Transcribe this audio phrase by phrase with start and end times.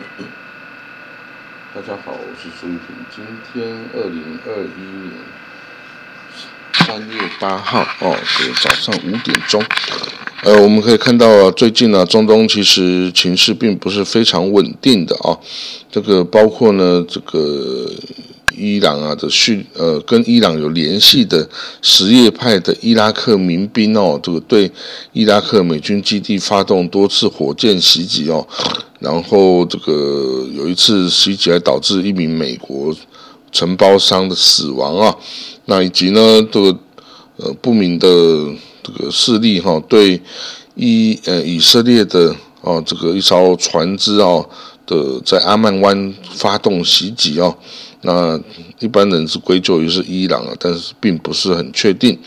[1.74, 2.96] 大家好，我是苏玉平。
[3.14, 5.12] 今天二零二一年
[6.72, 9.62] 三月八号哦，是早上五点钟。
[10.42, 15.36] 呃，我们可以看到啊，最近呢，中东其实情势并不是非常稳定的啊。
[15.90, 17.90] 这个包括呢，这个。
[18.52, 21.48] 伊朗啊的叙呃跟伊朗有联系的
[21.80, 24.70] 什叶派的伊拉克民兵哦，这个对
[25.12, 28.46] 伊拉克美军基地发动多次火箭袭击哦，
[29.00, 32.94] 然后这个有一次袭击还导致一名美国
[33.50, 35.16] 承包商的死亡啊，
[35.64, 36.20] 那以及呢
[36.52, 36.78] 这个
[37.36, 38.06] 呃不明的
[38.82, 40.20] 这个势力哈对
[40.74, 44.48] 以呃以色列的哦这个一艘船只哦
[44.86, 47.56] 的在阿曼湾发动袭击哦。
[48.02, 48.40] 那
[48.78, 52.18] 一般人是归咎于是伊朗啊，但是并不是很确定。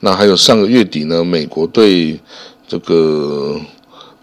[0.00, 2.18] 那还有上个月底呢，美国对
[2.66, 3.56] 这个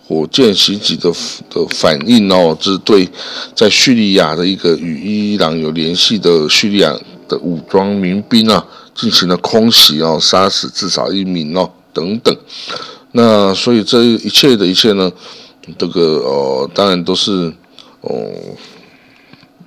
[0.10, 1.08] 火箭袭击的
[1.52, 3.08] 的反应哦，这是对
[3.54, 6.92] 在叙利亚的一个与伊朗有联系的叙利亚
[7.28, 12.36] 的武装民兵啊，进行了空袭哦，杀死至少一名哦，等等。
[13.12, 15.12] 那所以这一切的一切呢，
[15.78, 17.54] 这个哦，当然都是
[18.02, 18.12] 哦。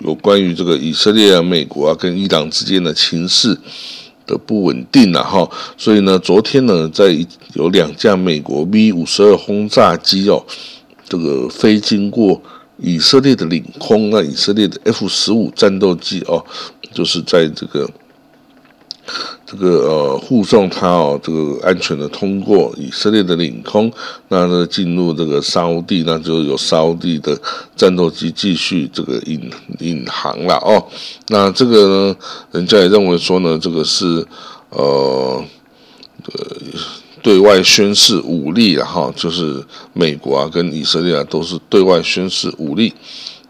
[0.04, 3.56] 有关于这个以色列啊、美国啊跟伊朗之间的情势
[4.26, 7.16] 的不稳定了哈，所以呢，昨天呢，在
[7.54, 10.44] 有两架美国 V 五十二轰炸机哦，
[11.08, 12.40] 这个飞经过
[12.78, 16.44] 以色列的领空，那以色列的 F 十五战斗机哦，
[16.92, 17.88] 就是在这个。
[19.44, 23.92] 这个呃护送他哦，这个安全的通过以色列的领空，
[24.28, 27.38] 那呢进入这个沙地，那就有沙地的
[27.76, 30.82] 战斗机继续这个引引航了哦。
[31.28, 32.16] 那这个呢，
[32.52, 34.26] 人家也认为说呢，这个是
[34.70, 35.44] 呃
[36.26, 36.56] 呃
[37.20, 42.92] 对外宣示武力了哈，就是美国啊跟以色列啊都是对外宣示武力。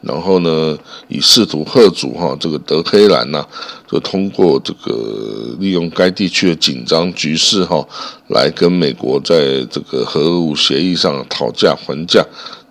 [0.03, 3.47] 然后呢，以试图贺阻哈这个德黑兰呐，
[3.87, 7.87] 就通过这个利用该地区的紧张局势哈，
[8.27, 12.21] 来跟美国在这个核武协议上讨价还价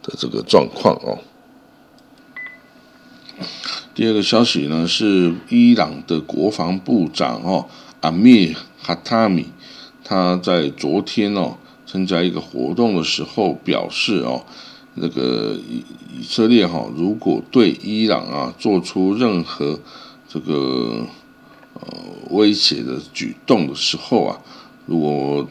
[0.03, 1.17] 的这个状况哦。
[3.95, 7.65] 第二个消息呢是伊朗的国防部长哦
[8.01, 9.45] 阿米哈塔米，
[10.03, 11.55] 他在昨天哦
[11.87, 14.43] 参加一个活动的时候表示哦。
[14.95, 15.83] 那个以
[16.19, 19.79] 以色列哈，如果对伊朗啊做出任何
[20.27, 21.05] 这个
[21.75, 21.81] 呃
[22.29, 24.39] 威胁的举动的时候啊，
[24.85, 25.47] 如果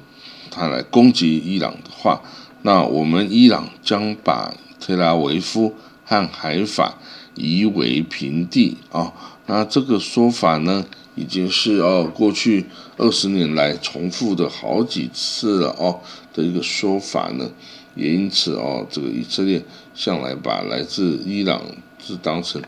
[0.50, 2.20] 他来攻击伊朗的话，
[2.62, 5.74] 那我们伊朗将把特拉维夫
[6.04, 6.98] 和海法
[7.34, 9.12] 夷为平地啊。
[9.46, 10.84] 那这个说法呢，
[11.20, 12.64] 已经是哦过去
[12.96, 16.00] 二十年来重复的好几次了哦
[16.32, 17.50] 的一个说法呢。
[17.96, 19.62] 也因此哦，这个以色列
[19.94, 21.60] 向来把来自伊朗
[21.98, 22.62] 是当成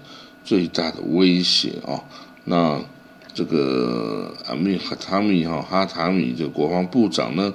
[0.44, 2.02] 最大的威胁哦。
[2.44, 2.78] 那
[3.32, 7.54] 这个阿米哈塔米哈哈塔米这国防部长呢，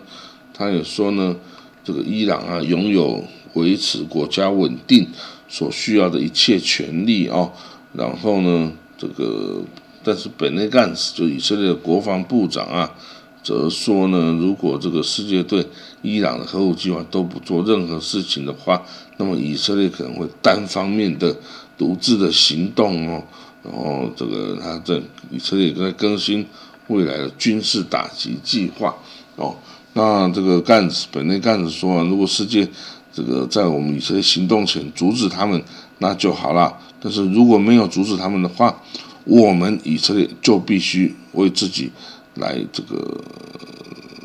[0.54, 1.36] 他也说呢，
[1.84, 3.22] 这个伊朗啊拥有
[3.54, 5.06] 维持国家稳定
[5.50, 7.52] 所需要的一切权利哦。
[7.94, 9.62] 然后呢，这个
[10.08, 12.96] 但是本内干斯就以色列的国防部长啊。
[13.44, 15.66] 则说呢，如果这个世界对
[16.02, 18.84] 伊朗的核武计划都不做任何事情的话，
[19.16, 21.34] 那么以色列可能会单方面的
[21.78, 23.24] 独自的行动哦。
[23.64, 25.02] 然后这个他在
[25.32, 26.46] 以色列在更新
[26.88, 28.94] 未来的军事打击计划
[29.38, 29.56] 哦。
[29.94, 32.68] 那这个干子本内干子说啊，如果世界
[33.14, 35.64] 这个在我们以色列行动前阻止他们，
[36.00, 36.78] 那就好了。
[37.00, 38.78] 但是如果没有阻止他们的话，
[39.28, 41.92] 我们以色列就必须为自己。
[42.40, 43.20] 来这个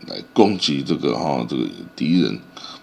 [0.06, 1.64] 来攻击这个哈这个
[1.96, 2.38] 敌人，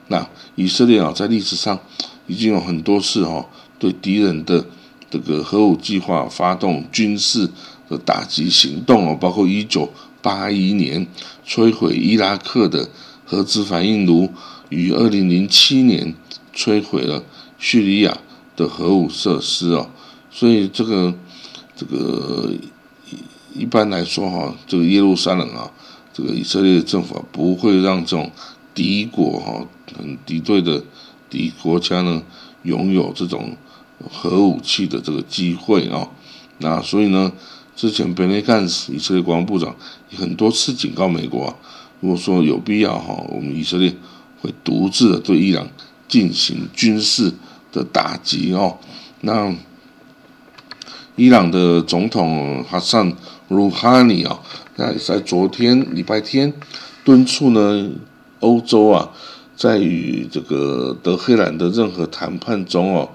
[0.08, 1.80] 那以色列啊在历史上
[2.26, 3.46] 已经有很多次哈
[3.78, 4.66] 对敌人的
[5.08, 7.48] 这个核武计划发动军事
[7.88, 9.88] 的打击行动哦，包括一九
[10.24, 11.06] 八一年
[11.48, 12.90] 摧毁伊拉克的
[13.24, 14.32] 核子反应炉，
[14.70, 16.16] 于二零零七年
[16.56, 17.24] 摧毁了
[17.60, 18.18] 叙利亚
[18.56, 19.92] 的核武设施哦，
[20.32, 21.14] 所以这个
[21.80, 22.52] 这个。
[23.12, 25.72] 一一般来说，哈，这个耶路撒冷啊，
[26.14, 28.32] 这个以色列政府啊不会让这种
[28.76, 29.66] 敌国哈，
[29.98, 30.84] 很敌对的
[31.28, 32.22] 敌国家呢，
[32.62, 33.58] 拥有这种
[34.08, 36.08] 核武器的这个机会啊。
[36.60, 37.32] 那所以呢，
[37.76, 39.76] 之前贝内干斯以色列国防部长
[40.16, 41.56] 很多次警告美国啊，
[42.02, 43.92] 如果说有必要哈，我们以色列
[44.42, 45.68] 会独自的对伊朗
[46.08, 47.34] 进行军事
[47.72, 48.78] 的打击哦。
[49.22, 49.52] 那
[51.20, 53.12] 伊朗的总统哈桑。
[53.50, 54.40] 鲁哈尼啊，
[54.76, 56.54] 那在昨天礼拜天
[57.04, 57.90] 敦促呢，
[58.40, 59.10] 欧洲啊，
[59.58, 63.10] 在与这个德黑兰的任何谈判中哦，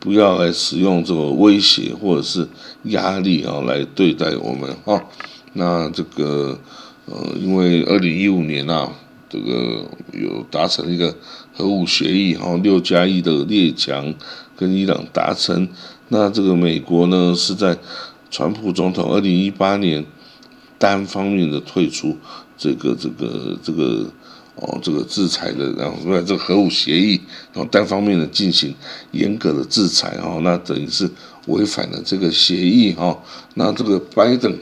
[0.00, 2.48] 不要来使用这个威胁或者是
[2.84, 5.04] 压力啊来对待我们啊。
[5.52, 6.58] 那这个
[7.04, 8.90] 呃，因为二零一五年啊，
[9.28, 9.84] 这个
[10.14, 11.14] 有达成一个
[11.52, 14.14] 核武协议哈，六加一的列强
[14.56, 15.68] 跟伊朗达成。
[16.08, 17.78] 那这个美国呢是在
[18.30, 20.04] 川普总统二零一八年
[20.78, 22.16] 单方面的退出
[22.56, 24.10] 这个这个这个。
[24.58, 27.20] 哦，这个制裁的，然后这个核武协议，
[27.52, 28.74] 然后单方面的进行
[29.10, 31.06] 严格的制裁，哈，那等于是
[31.48, 33.18] 违反了这个协议，哈。
[33.52, 34.58] 那这个拜登，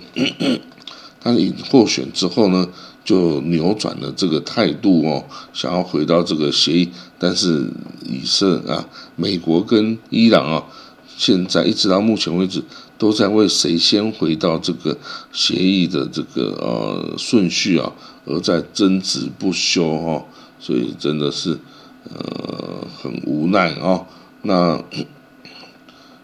[1.22, 1.32] 他
[1.70, 2.68] 获选之后呢，
[3.04, 7.70] 就扭转了这个态度，哦，想要回到这个协议，但是
[8.04, 10.64] 以色啊，美国跟伊朗啊，
[11.16, 12.62] 现在一直到目前为止。
[12.96, 14.96] 都在为谁先回到这个
[15.32, 17.92] 协议的这个呃顺序啊，
[18.24, 20.24] 而在争执不休哦，
[20.60, 21.58] 所以真的是
[22.04, 24.06] 呃很无奈啊。
[24.42, 24.80] 那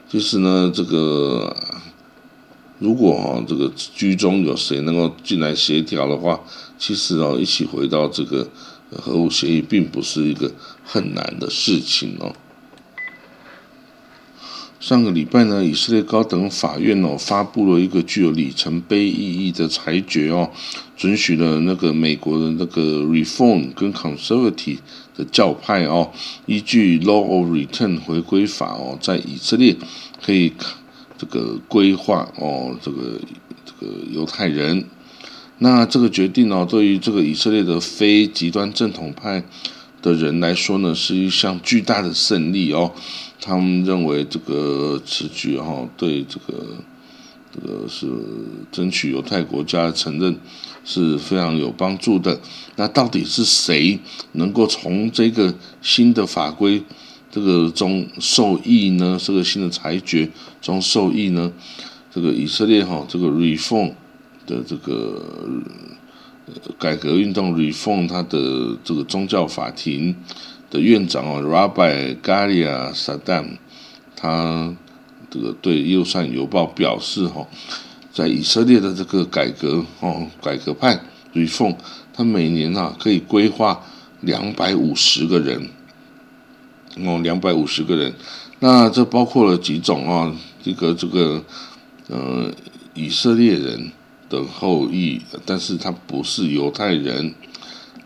[0.08, 1.54] 其实 呢，这个
[2.78, 6.40] 如果啊这个居中有谁能够进来协调的话，
[6.78, 8.48] 其实哦一起回到这个
[8.92, 10.50] 核武协议，并不是一个
[10.84, 12.32] 很难的事情哦。
[14.80, 20.50] 上个礼拜呢，以色列高等法院哦发布了一个具有里程碑意义的裁决哦，
[20.96, 24.78] 准许了那个美国的那个 Reform 跟 Conservative
[25.14, 26.10] 的教派哦，
[26.46, 29.76] 依据 Law of Return 回归法哦，在以色列
[30.24, 30.50] 可以
[31.18, 33.20] 这个规划哦，这个
[33.66, 34.86] 这个犹太人。
[35.58, 39.44] 那这个决定哦，对于这个以色列的非极端正统派
[40.00, 42.90] 的人来说呢，是一项巨大的胜利哦。
[43.40, 46.66] 他们认为这个此举哈对这个
[47.52, 48.06] 这个是
[48.70, 50.38] 争取犹太国家承认
[50.84, 52.38] 是非常有帮助的。
[52.76, 53.98] 那到底是谁
[54.32, 56.82] 能够从这个新的法规
[57.30, 59.18] 这个中受益呢？
[59.20, 60.28] 这个新的裁决
[60.60, 61.50] 中受益呢？
[62.12, 63.94] 这个以色列哈这个 Reform
[64.46, 65.24] 的这个
[66.78, 70.14] 改革运动 Reform 它的这个宗教法庭。
[70.70, 73.58] 的院长哦，Rabbi Galia Saddam，
[74.14, 74.72] 他
[75.28, 77.44] 这个对《右上邮报》表示哈，
[78.12, 81.00] 在以色列的这个改革哦，改革派
[81.34, 81.74] Reform，
[82.14, 83.84] 他每年啊可以规划
[84.20, 85.68] 两百五十个人
[87.04, 88.14] 哦，两百五十个人，
[88.60, 90.32] 那这包括了几种啊，
[90.62, 91.44] 这个这个
[92.06, 92.48] 呃
[92.94, 93.90] 以色列人
[94.28, 97.34] 的后裔，但是他不是犹太人，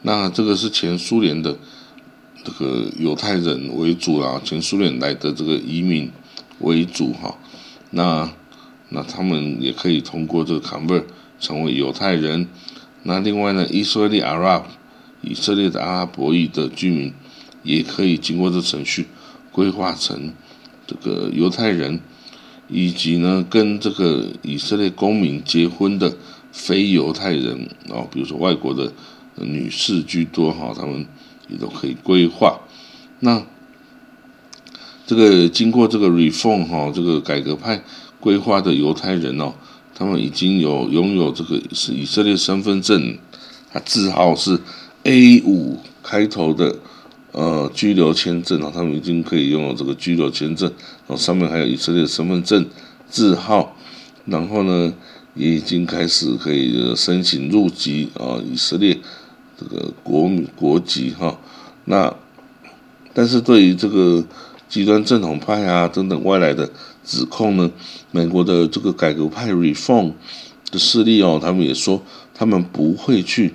[0.01, 1.55] 那这个是前苏联的。
[2.45, 6.11] 这个犹太人为主啊，前苏联来的这个移民
[6.61, 7.39] 为主哈，
[7.91, 8.31] 那
[8.91, 11.05] 那他们也可以通过这个 convert
[11.41, 12.47] 成为犹太人。
[13.05, 14.65] 那另外呢，以色列 Arab
[15.23, 17.15] 以色列的阿拉伯裔的居民
[17.63, 19.07] 也可以经过这程序
[19.51, 20.35] 规划成
[20.87, 21.99] 这个犹太人，
[22.69, 26.15] 以及呢跟这个以色列公民结婚的
[26.53, 28.93] 非犹太人啊，比如说外国的
[29.37, 31.07] 女士居多哈，他们。
[31.49, 32.61] 也都可以规划。
[33.21, 33.43] 那
[35.07, 37.83] 这个经过这个 reform 哈，这个改革派
[38.21, 39.53] 规划的犹太人哦，
[39.95, 43.19] 他们已经有拥有这个是以色列身份证，
[43.71, 44.59] 他字号是
[45.03, 46.77] A 五开头的
[47.33, 50.67] 呃居留签证哦，他们已经可以拥有这个居留签证，
[51.07, 52.67] 然后上面还有以色列身份证
[53.09, 53.77] 字号，
[54.25, 54.93] 然后呢
[55.35, 58.99] 也已经开始可以申请入籍啊以色列。
[59.57, 61.39] 这个国民国籍哈，
[61.85, 62.13] 那
[63.13, 64.25] 但是对于这个
[64.69, 66.69] 极端正统派啊等等外来的
[67.05, 67.71] 指控呢，
[68.11, 70.13] 美国的这个改革派 Reform
[70.73, 72.03] 的势力哦，他们也说
[72.35, 73.55] 他们不会去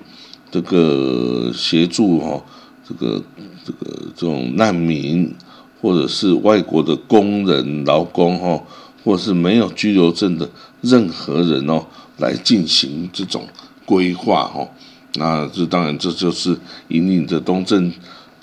[0.50, 2.42] 这个协助哈，
[2.88, 3.22] 这个
[3.64, 5.34] 这个这种难民
[5.82, 8.62] 或者是外国的工人劳工哈，
[9.04, 10.48] 或者是没有居留证的
[10.80, 11.84] 任何人哦，
[12.16, 13.46] 来进行这种
[13.84, 14.66] 规划哈。
[15.14, 17.92] 那这当然，这就是引领着东正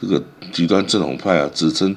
[0.02, 0.22] 这个
[0.52, 1.96] 极端正统派啊，指称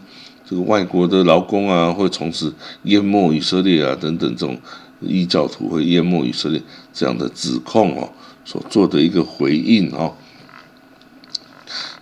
[0.48, 4.56] 这个外国的劳工啊，会从此淹没以色列啊，等等这种
[5.00, 6.62] 异教徒会淹没以色列
[6.92, 8.12] 这样的指控哦，
[8.44, 10.14] 所做的一个回应哦。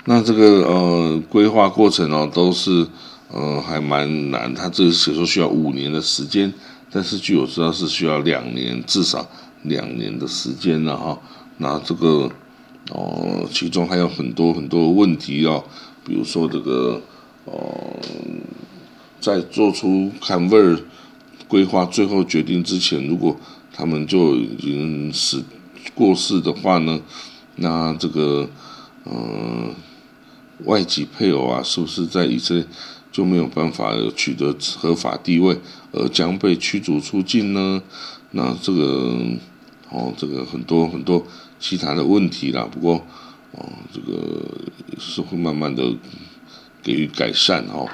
[0.05, 2.87] 那这个呃规划过程哦，都是
[3.33, 6.53] 呃还蛮难，他这个写说需要五年的时间，
[6.93, 9.27] 但是据我知道是需要两年，至少
[9.63, 11.19] 两年的时间了哈。
[11.57, 12.31] 那这个。
[12.91, 15.65] 哦，其中还有很多很多问题哦，
[16.05, 17.03] 比如说这个，
[17.45, 17.97] 哦，
[19.21, 20.81] 在做出看味儿
[21.47, 23.37] 规划最后决定之前，如果
[23.73, 25.45] 他们就已经死
[25.95, 27.01] 过世的话呢，
[27.57, 28.49] 那这个，
[29.05, 29.75] 嗯，
[30.65, 32.65] 外籍配偶啊，是不是在以色列
[33.13, 35.59] 就没有办法取得合法地位，
[35.93, 37.83] 而将被驱逐出境呢？
[38.33, 39.15] 那这个
[39.91, 41.25] 哦，这个很多很多
[41.59, 42.69] 其他的问题啦。
[42.71, 43.05] 不过
[43.53, 44.47] 哦，这个
[44.99, 45.83] 是会慢慢的
[46.83, 47.87] 给予改善哈。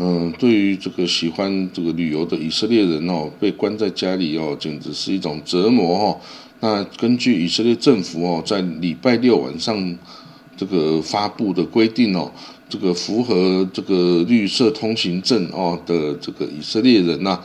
[0.00, 6.20] 嗯，对于这个喜欢这个旅游的以色列人哦，被关在家里哦，简直是一种折磨哈。
[6.60, 9.96] 那根据以色列政府哦，在礼拜六晚上
[10.56, 12.30] 这个发布的规定哦，
[12.68, 17.40] 这个符合这个绿色通行证哦的这个以色列人呐，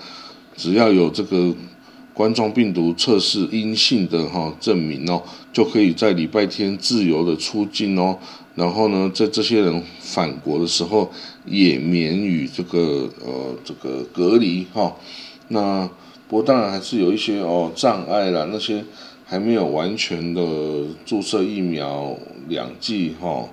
[0.55, 1.55] 只要有这个
[2.13, 8.17] 冠状病毒测试阴性的哈证明哦，就可以在礼拜天自由的出境哦。
[8.55, 11.11] 然后呢，在这些人返国的时候，
[11.43, 14.95] 也免于这个呃这个隔离哈。
[15.47, 15.89] 那
[16.27, 18.85] 不过当然还是有一些哦障碍啦，那些
[19.25, 20.41] 还没有完全的
[21.03, 22.15] 注射疫苗
[22.47, 23.43] 两剂哈，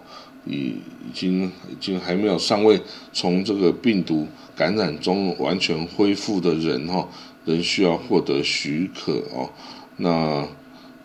[0.44, 0.74] 已
[1.08, 2.78] 已经已经还没有尚未
[3.10, 7.08] 从这个病毒感染中完全恢复的人哈，
[7.44, 9.50] 仍需要获得许可哦。
[9.96, 10.46] 那。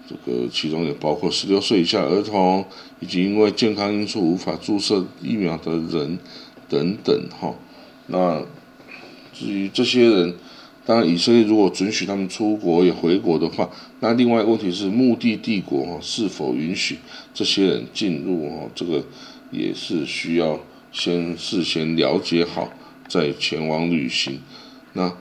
[0.07, 2.63] 这个其中也包括十六岁以下儿童，
[2.99, 6.19] 以及因为健康因素无法注射疫苗的人
[6.69, 7.55] 等等哈。
[8.05, 8.39] 那
[9.33, 10.35] 至于这些人，
[10.85, 13.67] 当然以色列如果准许他们出国也回国的话，
[13.99, 16.99] 那另外一个问题是目的帝国是否允许
[17.33, 18.69] 这些人进入哈？
[18.75, 19.03] 这个
[19.49, 20.59] 也是需要
[20.91, 22.69] 先事先了解好
[23.07, 24.39] 再前往旅行。
[24.93, 25.11] 那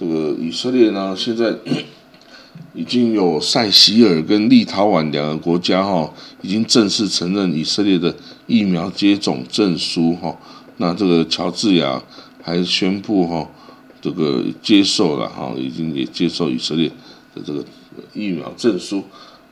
[0.00, 1.54] 这个以色列呢，现在。
[2.74, 8.14] 已经有塞西尔跟立陶宛两个国家哈，已经正式承认以色列的
[8.46, 10.36] 疫苗接种证书哈。
[10.76, 12.00] 那这个乔治亚
[12.42, 13.48] 还宣布哈，
[14.00, 16.88] 这个接受了哈，已经也接受以色列
[17.34, 17.64] 的这个
[18.14, 19.02] 疫苗证书。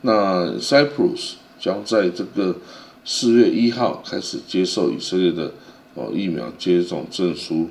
[0.01, 2.55] 那 Cyprus 将在这个
[3.03, 5.51] 四月一号开始接受以色列的
[5.95, 7.69] 哦疫苗接种证书。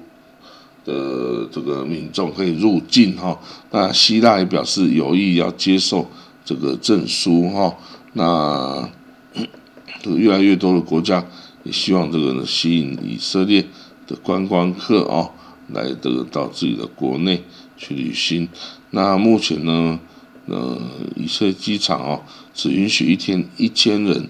[0.84, 3.38] 的这个民众可以入境哈，
[3.70, 6.08] 那希腊也表示有意要接受
[6.44, 7.76] 这个证书哈，
[8.14, 8.88] 那
[10.00, 11.22] 这个越来越多的国家
[11.64, 13.66] 也希望这个呢吸引以色列
[14.06, 15.28] 的观光客啊，
[15.68, 17.42] 来这个到自己的国内
[17.76, 18.48] 去旅行。
[18.90, 20.00] 那目前呢，
[20.46, 20.80] 呃，
[21.16, 22.22] 以色列机场哦，
[22.54, 24.28] 只允许一天一千人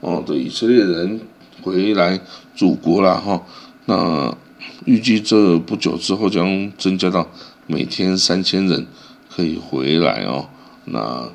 [0.00, 1.20] 哦的以色列人
[1.62, 2.20] 回来
[2.54, 3.42] 祖国了哈，
[3.86, 4.36] 那。
[4.84, 7.26] 预计这不久之后将增加到
[7.66, 8.86] 每天三千人
[9.30, 10.48] 可以回来哦。
[10.84, 11.30] 那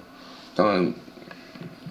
[0.53, 0.93] 当然，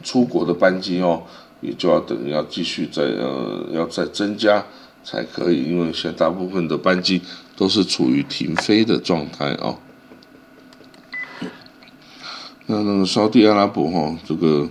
[0.04, 1.22] 出国的班机哦，
[1.60, 4.64] 也就要等要继续再呃要再增加
[5.02, 7.20] 才可以，因为现在大部分的班机
[7.56, 9.78] 都是处于停飞的状态哦。
[12.66, 14.68] 那那个沙地阿拉伯哈，这个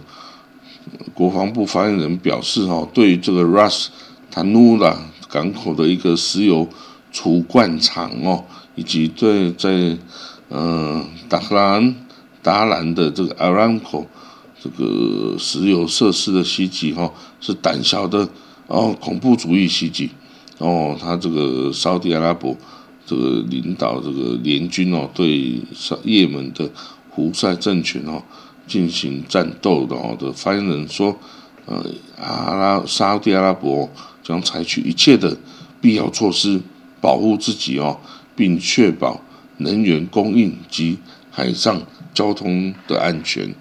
[1.14, 3.88] 国防部发言人表示哈，对于这个 Ras
[4.34, 4.96] Tanura。
[5.30, 6.68] 港口的一个石油
[7.12, 8.44] 储罐厂哦，
[8.76, 9.98] 以及对在
[10.50, 11.96] 呃达兰
[12.42, 14.06] 达兰的这个阿兰口
[14.62, 18.28] 这个石油设施的袭击哈，是胆小的
[18.68, 20.10] 哦恐怖主义袭击
[20.60, 22.56] 哦，他这个沙特阿拉伯
[23.06, 25.62] 这个领导这个联军哦，对
[26.04, 26.70] 也门的
[27.10, 28.22] 胡塞政权哦
[28.68, 31.18] 进行战斗的哦的发言人说，
[31.66, 31.86] 呃
[32.18, 33.90] 阿拉沙特阿拉伯。
[34.28, 35.38] 将采取一切的
[35.80, 36.60] 必要措施
[37.00, 37.98] 保护自己哦，
[38.36, 39.22] 并确保
[39.60, 40.98] 能源供应及
[41.32, 41.82] 海上
[42.14, 43.56] 交通的安全。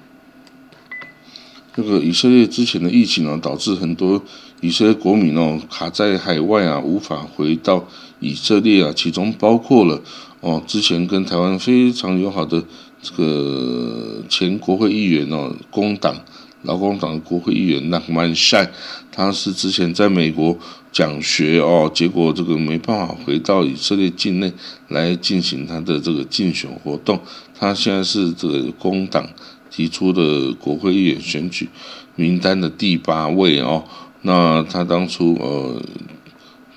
[1.73, 4.20] 这个以色列之前的疫情呢，导致很多
[4.61, 7.87] 以色列国民哦卡在海外啊，无法回到
[8.18, 10.02] 以色列啊，其中包括了
[10.40, 12.64] 哦之前跟台湾非常友好的
[13.00, 16.16] 这个前国会议员哦，工党。
[16.62, 18.70] 劳工党国会议员纳曼善，
[19.12, 20.58] 他是之前在美国
[20.90, 24.52] 讲学哦，结果这个没办法回到以色列境内
[24.88, 27.20] 来进行他的这个竞选活动。
[27.54, 29.28] 他现在是这个工党
[29.70, 31.68] 提出的国会议员选举
[32.16, 33.84] 名单的第八位哦。
[34.22, 35.82] 那他当初呃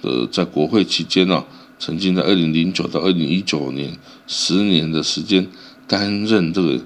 [0.01, 1.43] 呃在国会期间呢，
[1.79, 5.48] 曾经在二零零九到二零一九年十年的时间
[5.88, 6.79] 担任这个。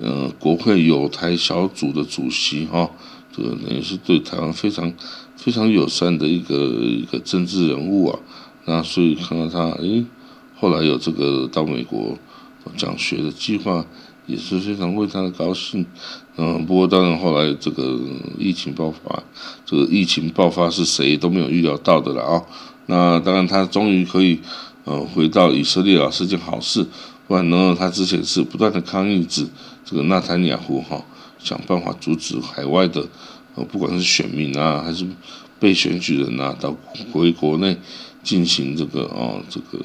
[0.00, 2.88] 呃，国会有台小组的主席哈，
[3.36, 4.92] 这个也是对台湾非常
[5.36, 8.18] 非常友善的一个一个政治人物啊。
[8.64, 10.04] 那所以看到他，诶，
[10.56, 12.16] 后来有这个到美国
[12.76, 13.84] 讲学的计划，
[14.26, 15.84] 也是非常为他的高兴。
[16.36, 17.98] 嗯，不过当然后来这个
[18.38, 19.24] 疫情爆发，
[19.66, 22.42] 这个疫情爆发是谁都没有预料到的了啊。
[22.86, 24.38] 那当然他终于可以
[24.84, 26.86] 呃回到以色列啊，是件好事。
[27.26, 29.44] 不然呢，他之前是不断的抗议指。
[29.88, 31.02] 这个纳坦雅胡哈
[31.38, 33.08] 想办法阻止海外的
[33.54, 35.06] 呃不管是选民啊还是
[35.58, 36.76] 被选举人啊到
[37.10, 37.78] 回国内
[38.22, 39.82] 进行这个啊这个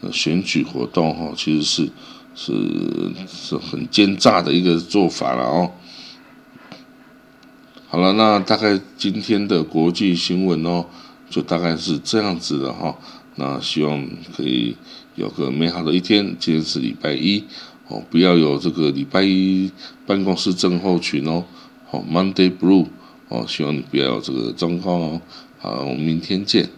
[0.00, 1.90] 呃选举活动哈，其实是
[2.34, 5.70] 是是很奸诈的一个做法了哦。
[7.88, 10.86] 好了，那大概今天的国际新闻哦，
[11.28, 12.96] 就大概是这样子的哈。
[13.34, 14.76] 那希望可以
[15.16, 16.36] 有个美好的一天。
[16.38, 17.44] 今天是礼拜一
[17.90, 19.70] 哦，不要有这个礼拜一
[20.06, 21.44] 办公室症候群哦。
[21.90, 22.86] 好，Monday Blue
[23.28, 25.20] 哦，希望你不要有这个状况哦。
[25.58, 26.68] 好，我们明天见。